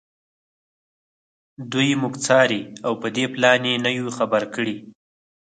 دوی 1.71 1.89
موږ 2.01 2.13
څاري 2.25 2.61
او 2.85 2.93
په 3.01 3.07
دې 3.15 3.25
پلان 3.33 3.61
یې 3.69 3.73
نه 3.85 3.91
یو 3.99 4.07
خبر 4.17 4.43
کړي 4.55 4.77